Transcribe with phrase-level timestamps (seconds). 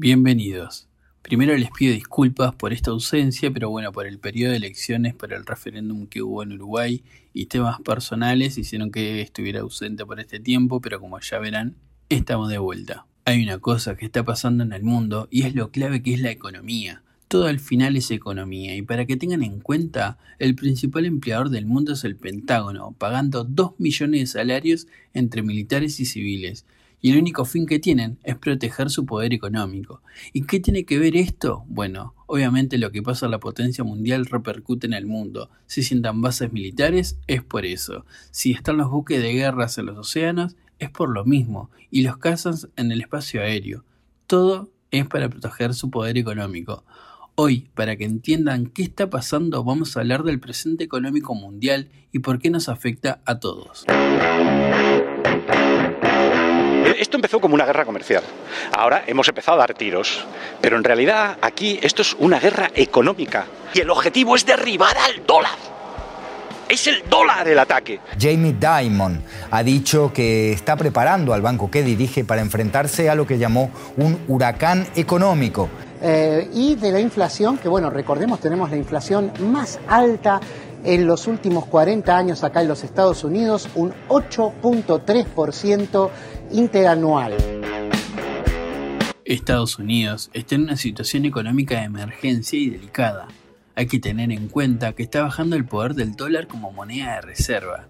[0.00, 0.86] Bienvenidos.
[1.22, 5.32] Primero les pido disculpas por esta ausencia, pero bueno, por el periodo de elecciones, por
[5.32, 7.02] el referéndum que hubo en Uruguay
[7.34, 11.74] y temas personales hicieron que estuviera ausente por este tiempo, pero como ya verán,
[12.10, 13.06] estamos de vuelta.
[13.24, 16.20] Hay una cosa que está pasando en el mundo y es lo clave que es
[16.20, 17.02] la economía.
[17.26, 21.66] Todo al final es economía y para que tengan en cuenta, el principal empleador del
[21.66, 26.66] mundo es el Pentágono, pagando 2 millones de salarios entre militares y civiles
[27.00, 30.02] y el único fin que tienen es proteger su poder económico.
[30.32, 31.64] ¿Y qué tiene que ver esto?
[31.68, 35.50] Bueno, obviamente lo que pasa en la potencia mundial repercute en el mundo.
[35.66, 38.04] Si sientan bases militares, es por eso.
[38.30, 41.70] Si están los buques de guerras en los océanos, es por lo mismo.
[41.90, 43.84] Y los cazas en el espacio aéreo.
[44.26, 46.84] Todo es para proteger su poder económico.
[47.34, 52.18] Hoy, para que entiendan qué está pasando, vamos a hablar del presente económico mundial y
[52.18, 53.84] por qué nos afecta a todos.
[56.98, 58.22] Esto empezó como una guerra comercial.
[58.72, 60.24] Ahora hemos empezado a dar tiros.
[60.60, 63.46] Pero en realidad aquí esto es una guerra económica.
[63.74, 65.56] Y el objetivo es derribar al dólar.
[66.68, 67.98] Es el dólar el ataque.
[68.20, 73.26] Jamie Dimon ha dicho que está preparando al banco que dirige para enfrentarse a lo
[73.26, 75.70] que llamó un huracán económico.
[76.02, 80.40] Eh, y de la inflación, que bueno, recordemos, tenemos la inflación más alta
[80.84, 86.10] en los últimos 40 años acá en los Estados Unidos, un 8.3%
[86.52, 87.34] interanual.
[89.24, 93.28] Estados Unidos está en una situación económica de emergencia y delicada.
[93.74, 97.20] Hay que tener en cuenta que está bajando el poder del dólar como moneda de
[97.20, 97.88] reserva.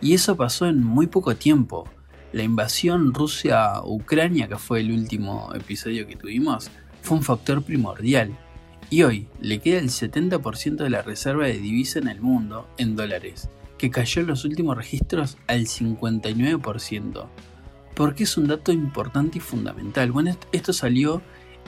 [0.00, 1.86] Y eso pasó en muy poco tiempo.
[2.32, 6.70] La invasión Rusia-Ucrania, que fue el último episodio que tuvimos,
[7.02, 8.36] fue un factor primordial.
[8.90, 12.96] Y hoy le queda el 70% de la reserva de divisa en el mundo en
[12.96, 17.28] dólares, que cayó en los últimos registros al 59%
[17.98, 20.12] porque es un dato importante y fundamental.
[20.12, 21.20] Bueno, esto salió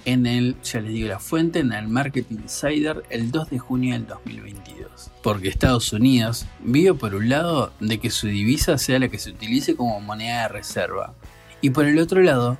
[0.04, 3.94] en el, ya les digo la fuente, en el Market Insider el 2 de junio
[3.94, 5.10] del 2022.
[5.24, 9.30] Porque Estados Unidos vive por un lado de que su divisa sea la que se
[9.30, 11.14] utilice como moneda de reserva
[11.60, 12.58] y por el otro lado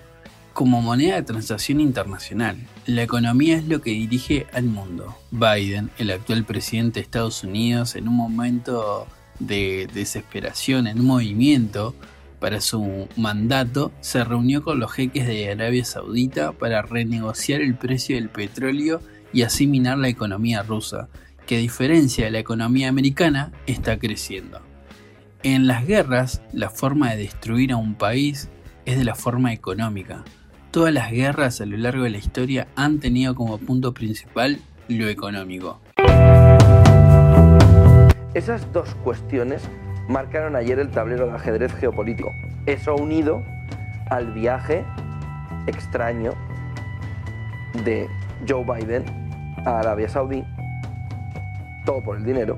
[0.52, 2.56] como moneda de transacción internacional.
[2.86, 5.16] La economía es lo que dirige al mundo.
[5.30, 9.06] Biden, el actual presidente de Estados Unidos, en un momento
[9.38, 11.94] de desesperación, en un movimiento,
[12.40, 18.16] para su mandato, se reunió con los jeques de Arabia Saudita para renegociar el precio
[18.16, 19.02] del petróleo
[19.32, 21.08] y así minar la economía rusa,
[21.46, 24.62] que a diferencia de la economía americana, está creciendo.
[25.42, 28.48] En las guerras, la forma de destruir a un país
[28.84, 30.24] es de la forma económica.
[30.70, 35.08] Todas las guerras a lo largo de la historia han tenido como punto principal lo
[35.08, 35.80] económico.
[38.34, 39.62] Esas dos cuestiones
[40.08, 42.30] marcaron ayer el tablero de ajedrez geopolítico.
[42.66, 43.42] Eso unido
[44.10, 44.84] al viaje
[45.66, 46.34] extraño
[47.84, 48.06] de
[48.48, 49.04] Joe Biden
[49.66, 50.44] a Arabia Saudí,
[51.84, 52.56] todo por el dinero.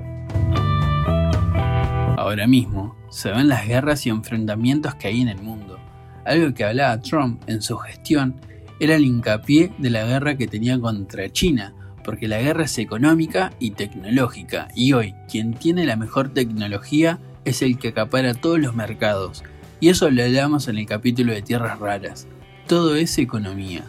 [2.15, 5.82] Ahora mismo se ven las guerras y enfrentamientos que hay en el mundo.
[6.25, 8.35] Algo que hablaba Trump en su gestión
[8.79, 11.73] era el hincapié de la guerra que tenía contra China,
[12.03, 17.61] porque la guerra es económica y tecnológica, y hoy quien tiene la mejor tecnología es
[17.61, 19.43] el que acapara todos los mercados,
[19.79, 22.27] y eso lo hablamos en el capítulo de Tierras Raras.
[22.67, 23.83] Todo es economía.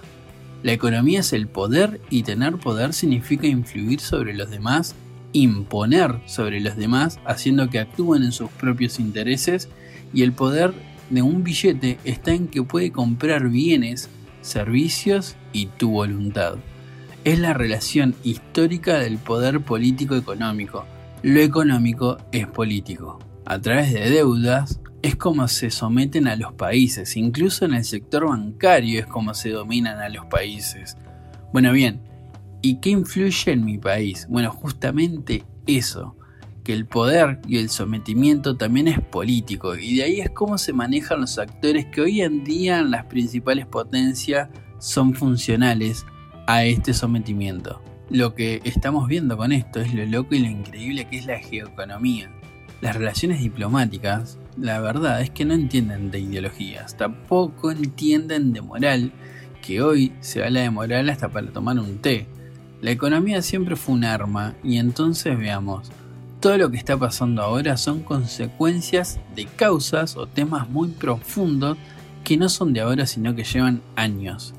[0.63, 4.95] La economía es el poder y tener poder significa influir sobre los demás,
[5.33, 9.69] imponer sobre los demás, haciendo que actúen en sus propios intereses,
[10.13, 10.73] y el poder
[11.11, 14.09] de un billete está en que puede comprar bienes,
[14.43, 16.57] servicios y tu voluntad.
[17.25, 20.85] Es la relación histórica del poder político económico.
[21.23, 27.17] Lo económico es político a través de deudas es como se someten a los países,
[27.17, 30.97] incluso en el sector bancario es como se dominan a los países.
[31.53, 32.01] Bueno, bien,
[32.63, 34.27] ¿y qué influye en mi país?
[34.31, 36.17] Bueno, justamente eso,
[36.65, 40.73] que el poder y el sometimiento también es político, y de ahí es cómo se
[40.73, 44.49] manejan los actores que hoy en día las principales potencias
[44.79, 46.07] son funcionales
[46.47, 47.83] a este sometimiento.
[48.11, 51.39] Lo que estamos viendo con esto es lo loco y lo increíble que es la
[51.39, 52.31] geoeconomía.
[52.81, 59.13] Las relaciones diplomáticas, la verdad es que no entienden de ideologías, tampoco entienden de moral,
[59.63, 62.27] que hoy se habla de moral hasta para tomar un té.
[62.83, 65.91] La economía siempre fue un arma y entonces veamos,
[66.45, 71.79] todo lo que está pasando ahora son consecuencias de causas o temas muy profundos
[72.23, 74.53] que no son de ahora sino que llevan años.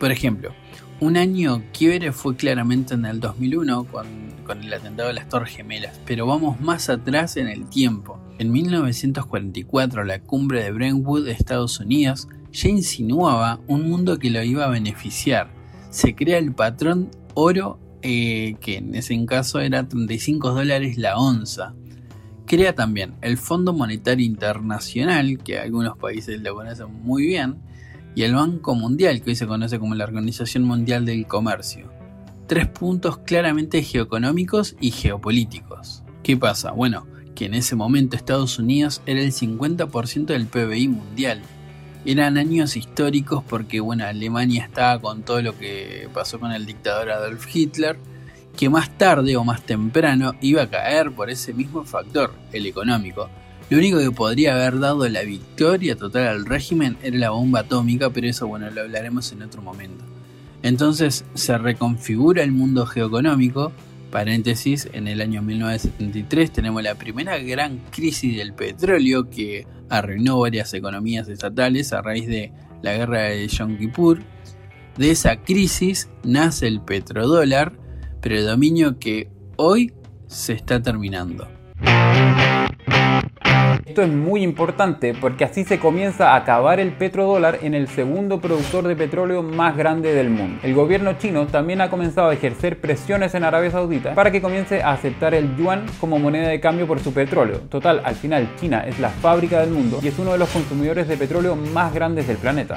[0.00, 0.54] Por ejemplo,
[1.00, 4.06] un año quiebre fue claramente en el 2001 con,
[4.46, 8.18] con, el atentado de las Torres Gemelas, pero vamos más atrás en el tiempo.
[8.38, 14.42] En 1944, la cumbre de Brentwood de Estados Unidos ya insinuaba un mundo que lo
[14.42, 15.50] iba a beneficiar.
[15.90, 21.74] Se crea el patrón oro, eh, que en ese caso era 35 dólares la onza.
[22.46, 27.58] Crea también el Fondo Monetario Internacional, que algunos países lo conocen muy bien,
[28.14, 31.90] y el Banco Mundial, que hoy se conoce como la Organización Mundial del Comercio.
[32.46, 36.02] Tres puntos claramente geoeconómicos y geopolíticos.
[36.22, 36.72] ¿Qué pasa?
[36.72, 41.40] Bueno, que en ese momento Estados Unidos era el 50% del PBI mundial.
[42.04, 47.10] Eran años históricos porque bueno, Alemania estaba con todo lo que pasó con el dictador
[47.10, 47.96] Adolf Hitler,
[48.56, 53.28] que más tarde o más temprano iba a caer por ese mismo factor, el económico.
[53.70, 58.10] Lo único que podría haber dado la victoria total al régimen era la bomba atómica,
[58.10, 60.04] pero eso bueno, lo hablaremos en otro momento.
[60.62, 63.72] Entonces se reconfigura el mundo geoeconómico,
[64.12, 70.72] paréntesis, en el año 1973 tenemos la primera gran crisis del petróleo que arruinó varias
[70.74, 74.22] economías estatales a raíz de la guerra de Yom Kippur.
[74.96, 77.72] De esa crisis nace el petrodólar,
[78.20, 79.92] predominio que hoy
[80.28, 81.48] se está terminando.
[83.84, 88.40] Esto es muy importante porque así se comienza a acabar el petrodólar en el segundo
[88.40, 90.60] productor de petróleo más grande del mundo.
[90.62, 94.82] El gobierno chino también ha comenzado a ejercer presiones en Arabia Saudita para que comience
[94.82, 97.58] a aceptar el yuan como moneda de cambio por su petróleo.
[97.68, 101.08] Total, al final China es la fábrica del mundo y es uno de los consumidores
[101.08, 102.76] de petróleo más grandes del planeta.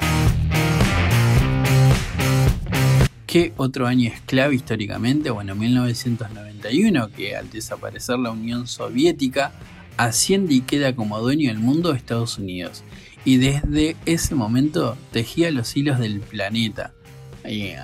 [3.26, 5.30] ¿Qué otro año es clave históricamente?
[5.30, 9.52] Bueno, 1991, que al desaparecer la Unión Soviética,
[9.96, 12.84] asciende y queda como dueño del mundo de Estados Unidos.
[13.24, 16.92] Y desde ese momento tejía los hilos del planeta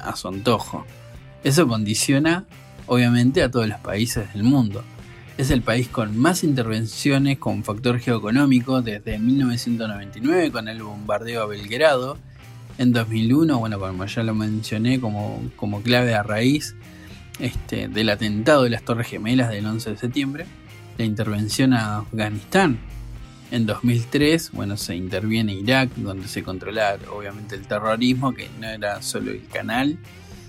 [0.04, 0.84] a su antojo.
[1.44, 2.46] Eso condiciona
[2.86, 4.84] obviamente a todos los países del mundo.
[5.38, 11.46] Es el país con más intervenciones con factor geoeconómico desde 1999 con el bombardeo a
[11.46, 12.18] Belgrado.
[12.78, 16.74] En 2001, bueno, como ya lo mencioné como, como clave a raíz
[17.38, 20.46] este, del atentado de las Torres Gemelas del 11 de septiembre
[20.98, 22.78] la intervención a Afganistán.
[23.50, 29.02] En 2003, bueno, se interviene Irak, donde se controlaba obviamente el terrorismo, que no era
[29.02, 29.98] solo el canal,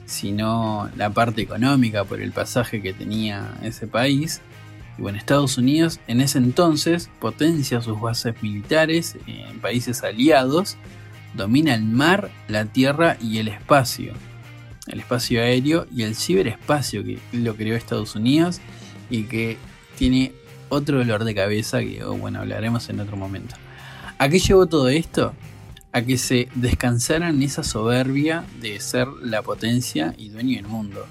[0.06, 4.42] sino la parte económica por el pasaje que tenía ese país.
[4.98, 10.78] Y bueno, Estados Unidos en ese entonces potencia sus bases militares en países aliados,
[11.34, 14.13] domina el mar, la tierra y el espacio.
[14.88, 18.60] El espacio aéreo y el ciberespacio que lo creó Estados Unidos
[19.10, 19.57] y que
[19.98, 20.34] tiene
[20.69, 23.56] otro dolor de cabeza que, oh, bueno, hablaremos en otro momento.
[24.18, 25.34] ¿A qué llevó todo esto?
[25.92, 31.06] A que se descansaran esa soberbia de ser la potencia y dueño del mundo.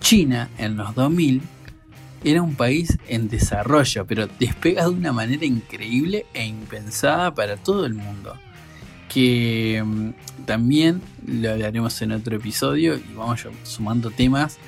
[0.00, 1.42] China, en los 2000,
[2.22, 7.86] era un país en desarrollo, pero despega de una manera increíble e impensada para todo
[7.86, 8.34] el mundo.
[9.08, 14.58] Que mm, también lo hablaremos en otro episodio y vamos sumando temas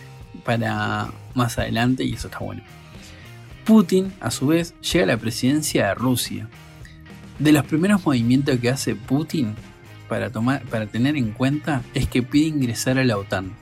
[0.45, 2.63] para más adelante y eso está bueno.
[3.65, 6.49] Putin, a su vez, llega a la presidencia de Rusia.
[7.39, 9.55] De los primeros movimientos que hace Putin
[10.09, 13.53] para, tomar, para tener en cuenta es que pide ingresar a la OTAN.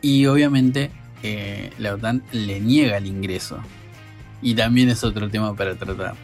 [0.00, 0.90] Y obviamente
[1.22, 3.58] eh, la OTAN le niega el ingreso.
[4.40, 6.14] Y también es otro tema para tratar.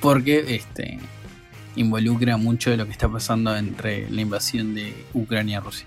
[0.00, 0.98] Porque este,
[1.76, 5.86] involucra mucho de lo que está pasando entre la invasión de Ucrania y Rusia.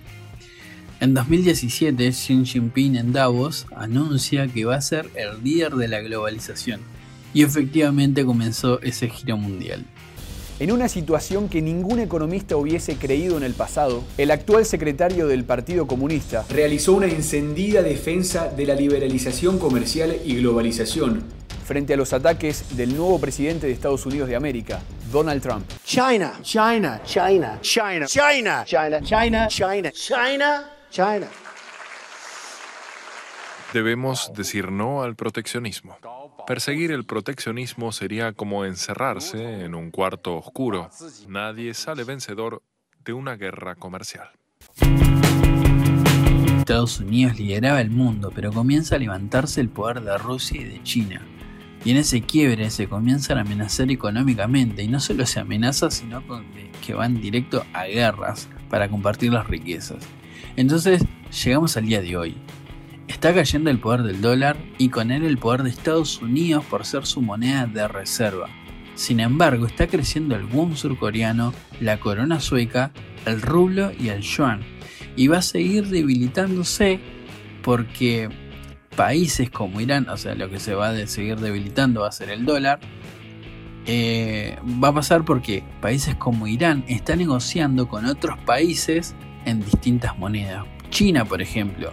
[1.03, 5.99] En 2017, Xi Jinping en Davos anuncia que va a ser el líder de la
[5.99, 6.79] globalización
[7.33, 9.83] y efectivamente comenzó ese giro mundial.
[10.61, 15.43] En una situación que ningún economista hubiese creído en el pasado, el actual secretario del
[15.43, 21.25] Partido Comunista realizó una encendida defensa de la liberalización comercial y globalización
[21.65, 24.81] frente a los ataques del nuevo presidente de Estados Unidos de América,
[25.11, 25.65] Donald Trump.
[25.83, 29.91] China, China, China, China, China, China, China, China, China.
[29.91, 30.73] China.
[33.73, 35.97] Debemos decir no al proteccionismo.
[36.45, 40.91] Perseguir el proteccionismo sería como encerrarse en un cuarto oscuro.
[41.27, 42.61] Nadie sale vencedor
[43.03, 44.29] de una guerra comercial.
[46.59, 50.83] Estados Unidos lideraba el mundo, pero comienza a levantarse el poder de Rusia y de
[50.83, 51.21] China.
[51.83, 56.23] Y en ese quiebre se comienzan a amenazar económicamente, y no solo se amenaza, sino
[56.85, 60.07] que van directo a guerras para compartir las riquezas.
[60.55, 61.03] Entonces
[61.43, 62.35] llegamos al día de hoy.
[63.07, 66.85] Está cayendo el poder del dólar y con él el poder de Estados Unidos por
[66.85, 68.49] ser su moneda de reserva.
[68.95, 72.91] Sin embargo, está creciendo el won surcoreano, la corona sueca,
[73.25, 74.61] el rublo y el yuan.
[75.15, 76.99] Y va a seguir debilitándose
[77.61, 78.29] porque
[78.95, 82.29] países como Irán, o sea, lo que se va a seguir debilitando va a ser
[82.29, 82.79] el dólar,
[83.85, 90.17] eh, va a pasar porque países como Irán están negociando con otros países en distintas
[90.17, 90.65] monedas.
[90.89, 91.91] China, por ejemplo,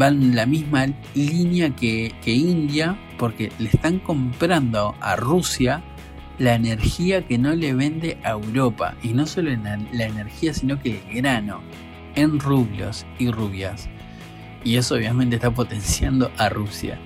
[0.00, 5.82] va en la misma línea que, India porque le están comprando a Rusia
[6.38, 8.94] la energía que no le vende a Europa.
[9.02, 11.60] Y no solo la, la energía, sino que el grano
[12.16, 13.88] en rublos y rubias.
[14.64, 16.98] Y eso obviamente está potenciando a Rusia.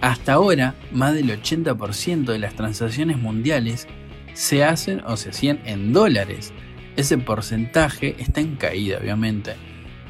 [0.00, 3.88] Hasta ahora, más del 80% de las transacciones mundiales
[4.34, 6.52] se hacen o se hacían en dólares.
[6.96, 9.54] Ese porcentaje está en caída, obviamente.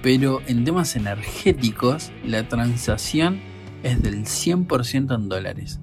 [0.02, 3.40] Pero en temas energéticos, la transacción
[3.82, 5.80] es del 100% en dólares.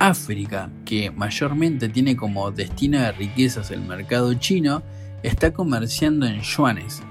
[0.00, 4.82] África, que mayormente tiene como destino de riquezas el mercado chino,
[5.22, 7.02] está comerciando en yuanes.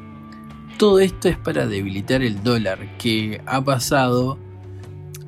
[0.77, 4.37] Todo esto es para debilitar el dólar, que ha pasado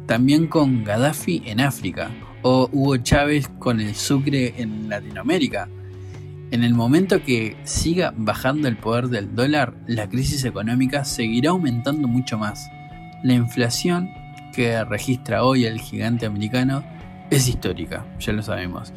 [0.05, 2.11] también con Gaddafi en África
[2.41, 5.69] o Hugo Chávez con el Sucre en Latinoamérica.
[6.51, 12.07] En el momento que siga bajando el poder del dólar, la crisis económica seguirá aumentando
[12.07, 12.69] mucho más.
[13.23, 14.09] La inflación
[14.53, 16.83] que registra hoy el gigante americano
[17.31, 18.93] es histórica, ya lo sabemos.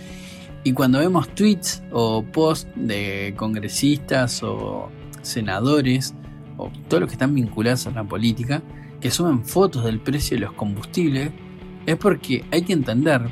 [0.63, 4.91] Y cuando vemos tweets o posts de congresistas o
[5.23, 6.15] senadores
[6.59, 8.63] o todos los que están vinculados a la política,
[9.01, 11.31] que suben fotos del precio de los combustibles,
[11.87, 13.23] es porque hay que entender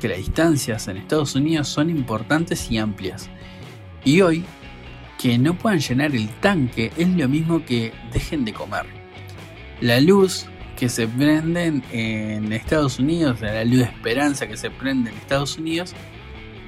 [0.00, 3.30] que las distancias en Estados Unidos son importantes y amplias.
[4.04, 4.44] Y hoy,
[5.18, 8.84] que no puedan llenar el tanque es lo mismo que dejen de comer.
[9.80, 10.46] La luz
[10.76, 15.56] que se prende en Estados Unidos, la luz de esperanza que se prende en Estados
[15.56, 15.94] Unidos,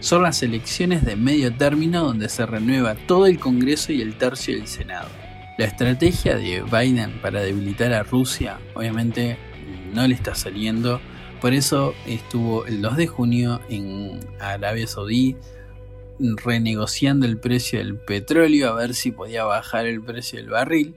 [0.00, 4.54] son las elecciones de medio término donde se renueva todo el Congreso y el tercio
[4.54, 5.08] del Senado.
[5.58, 9.38] La estrategia de Biden para debilitar a Rusia obviamente
[9.94, 11.00] no le está saliendo.
[11.40, 15.36] Por eso estuvo el 2 de junio en Arabia Saudí
[16.18, 20.96] renegociando el precio del petróleo a ver si podía bajar el precio del barril.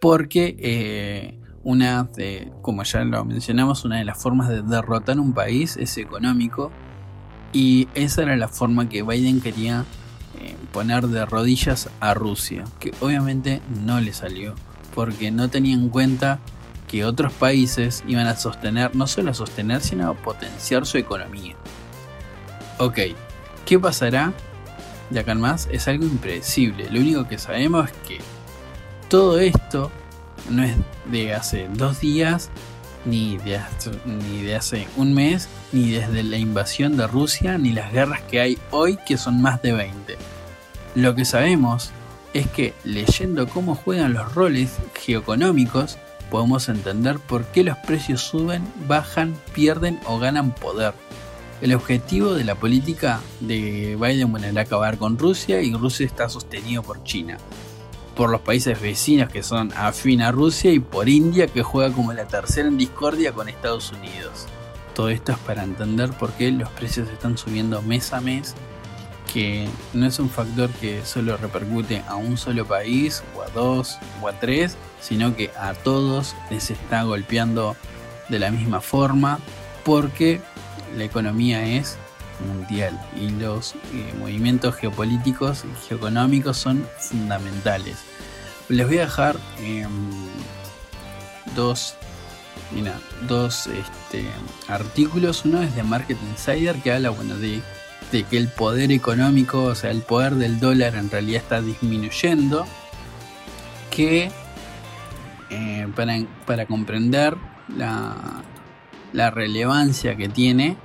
[0.00, 5.32] Porque eh, una de, como ya lo mencionamos, una de las formas de derrotar un
[5.32, 6.70] país es económico.
[7.52, 9.84] Y esa era la forma que Biden quería
[10.40, 14.54] eh, poner de rodillas a Rusia, que obviamente no le salió,
[14.94, 16.38] porque no tenía en cuenta
[16.86, 21.56] que otros países iban a sostener, no solo a sostener, sino a potenciar su economía.
[22.78, 22.98] Ok,
[23.66, 24.32] ¿qué pasará
[25.10, 25.68] de acá en más?
[25.70, 26.88] Es algo impredecible.
[26.90, 28.20] Lo único que sabemos es que
[29.10, 29.90] todo esto
[30.48, 32.50] no es de hace dos días,
[33.04, 33.60] ni de,
[34.06, 38.40] ni de hace un mes, ni desde la invasión de Rusia, ni las guerras que
[38.40, 40.16] hay hoy, que son más de 20.
[40.94, 41.90] Lo que sabemos
[42.34, 45.98] es que leyendo cómo juegan los roles geoeconómicos,
[46.30, 50.94] podemos entender por qué los precios suben, bajan, pierden o ganan poder.
[51.60, 56.28] El objetivo de la política de Biden bueno, era acabar con Rusia y Rusia está
[56.28, 57.38] sostenido por China
[58.16, 62.14] por los países vecinos que son afín a Rusia y por India que juega como
[62.14, 64.46] la tercera en discordia con Estados Unidos.
[64.94, 68.54] Todo esto es para entender por qué los precios están subiendo mes a mes,
[69.32, 73.98] que no es un factor que solo repercute a un solo país o a dos
[74.22, 77.76] o a tres, sino que a todos les está golpeando
[78.30, 79.38] de la misma forma
[79.84, 80.40] porque
[80.96, 81.96] la economía es
[82.46, 87.96] mundial y los eh, movimientos geopolíticos y geoeconómicos son fundamentales.
[88.68, 89.88] Les voy a dejar em,
[91.54, 91.94] dos,
[93.28, 94.26] dos este,
[94.68, 95.44] artículos.
[95.44, 97.62] Uno es de Market Insider que habla bueno, de,
[98.10, 102.66] que el poder económico, o sea, el poder del dólar en realidad está disminuyendo.
[103.90, 104.30] Que
[105.48, 107.36] eh, para, para comprender
[107.68, 108.42] la,
[109.12, 110.76] la relevancia que tiene,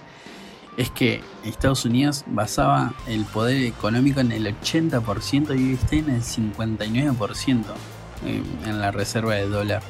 [0.78, 6.22] es que Estados Unidos basaba el poder económico en el 80% y está en el
[6.22, 7.64] 59%
[8.26, 9.82] eh, en la reserva de dólar.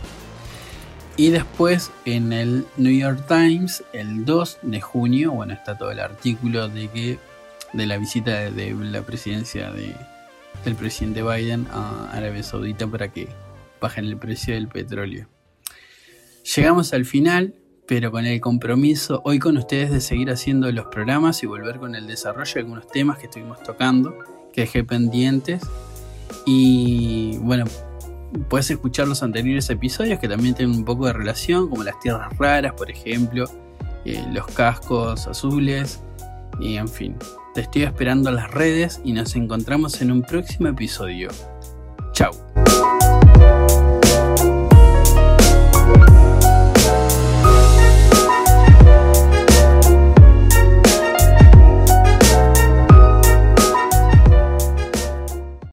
[1.18, 6.00] Y después en el New York Times, el 2 de junio, bueno, está todo el
[6.00, 7.20] artículo de que
[7.74, 9.96] de la visita de, la presidencia de,
[10.66, 13.30] del presidente Biden a Arabia Saudita para que
[13.80, 15.28] bajen el precio del petróleo.
[16.56, 17.54] Llegamos al final,
[17.92, 21.94] pero con el compromiso hoy con ustedes de seguir haciendo los programas y volver con
[21.94, 24.18] el desarrollo de algunos temas que estuvimos tocando,
[24.54, 25.62] que dejé pendientes.
[26.46, 27.66] Y bueno,
[28.48, 32.30] puedes escuchar los anteriores episodios que también tienen un poco de relación, como las tierras
[32.38, 33.44] raras, por ejemplo,
[34.06, 36.02] eh, los cascos azules,
[36.62, 37.18] y en fin.
[37.54, 41.28] Te estoy esperando en las redes y nos encontramos en un próximo episodio.
[42.14, 42.32] Chao.